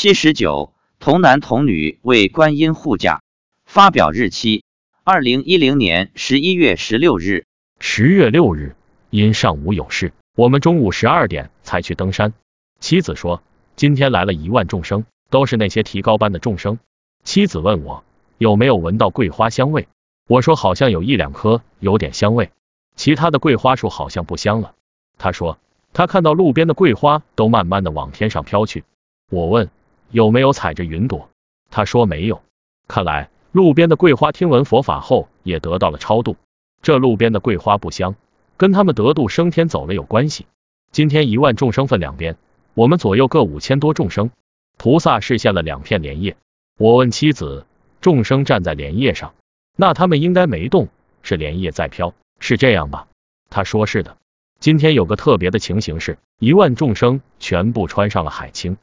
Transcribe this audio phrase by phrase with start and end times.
[0.00, 3.20] 七十九，童男童女为观音护驾。
[3.66, 4.62] 发表日期：
[5.02, 7.46] 二零一零年十一月十六日。
[7.80, 8.76] 十月六日，
[9.10, 12.32] 因上午有事，我们中午十二点才去登山。
[12.78, 13.42] 妻子说，
[13.74, 16.78] 今天来了一万众生，都是那些提高班的众生。
[17.24, 18.04] 妻子问我
[18.38, 19.88] 有没有闻到桂花香味，
[20.28, 22.52] 我说好像有一两棵有点香味，
[22.94, 24.76] 其他的桂花树好像不香了。
[25.18, 25.58] 他说
[25.92, 28.84] 他看到路边的桂花都慢慢的往天上飘去。
[29.28, 29.68] 我问
[30.10, 31.28] 有没有踩着云朵，
[31.70, 32.42] 他说没有。
[32.86, 36.36] 看来路边的桂花听闻佛法后也得到了超度。
[36.80, 38.14] 这路边的桂花不香，
[38.56, 40.46] 跟他们得度升天走了有关系。
[40.92, 42.36] 今天一万众生分两边，
[42.74, 44.30] 我们左右各五千多众生，
[44.76, 46.36] 菩萨示现了两片莲叶。
[46.78, 47.66] 我问妻子，
[48.00, 49.34] 众生站在莲叶上，
[49.76, 50.88] 那他们应该没动，
[51.22, 53.08] 是莲叶在飘，是这样吧？
[53.50, 54.16] 他说是的。
[54.60, 58.76] 今天有个特别的情形是，一万众生全部穿上了海青，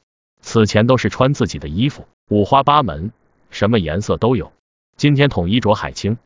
[0.45, 3.11] 此前都是穿自己的衣服，五花八门，
[3.49, 4.53] 什么颜色都有。
[4.95, 6.19] 今天统一着海青。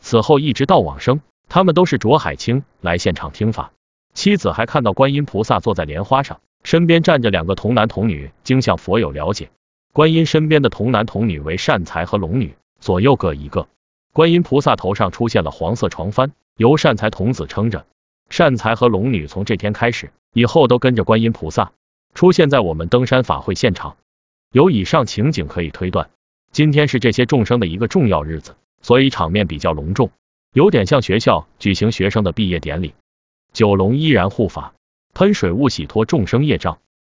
[0.00, 3.70] 此后一直到往生，他们都是着海青来现场听法。
[4.12, 9.50] 妻子还看到观音菩萨坐在莲花上，身边站着两个童男童女，经向佛友了解。
[9.92, 13.68] 观音身边的童男童女为善财和龙女，左右各一个。
[14.12, 17.86] 观音菩萨头上出现了黄色床幡，由善财童子撑着。
[18.30, 21.70] 善财和龙女从这天开始，以后都跟着观音菩萨
[22.20, 23.96] 出现在我们登山法会现场。
[24.52, 26.10] 有以上情景可以推断，
[26.52, 28.56] 今天是这些众生的一个重要日子。
[28.82, 30.10] 所以场面比较隆重，
[30.52, 32.92] 有点像学校举行学生的毕业典礼。
[33.54, 34.74] 九龙依然护法，
[35.14, 36.78] 喷水雾洗脱众生业障。